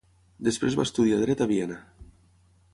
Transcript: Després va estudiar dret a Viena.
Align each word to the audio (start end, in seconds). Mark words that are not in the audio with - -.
Després 0.47 0.77
va 0.79 0.85
estudiar 0.89 1.21
dret 1.25 1.45
a 1.47 1.51
Viena. 1.53 1.79